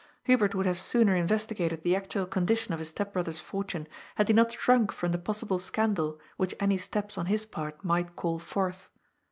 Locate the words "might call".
7.85-8.39